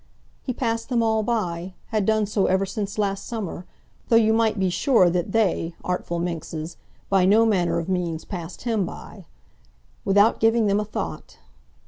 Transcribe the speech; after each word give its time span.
He 0.41 0.51
passed 0.51 0.89
them 0.89 1.03
all 1.03 1.21
by, 1.21 1.75
had 1.89 2.07
done 2.07 2.25
so 2.25 2.47
ever 2.47 2.65
since 2.65 2.97
last 2.97 3.27
summer, 3.27 3.67
though 4.09 4.15
you 4.15 4.33
might 4.33 4.57
be 4.59 4.71
sure 4.71 5.11
that 5.11 5.31
they, 5.31 5.75
artful 5.83 6.17
minxes, 6.17 6.75
by 7.07 7.23
no 7.25 7.45
manner 7.45 7.77
of 7.77 7.87
means 7.87 8.25
passed 8.25 8.63
him 8.63 8.83
by,—without 8.83 10.39
giving 10.39 10.65
them 10.65 10.79
a 10.79 10.85
thought! 10.85 11.37